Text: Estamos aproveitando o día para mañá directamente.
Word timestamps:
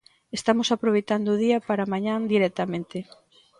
Estamos 0.37 0.67
aproveitando 0.71 1.27
o 1.31 1.39
día 1.43 1.57
para 1.67 1.89
mañá 1.93 2.13
directamente. 2.33 2.97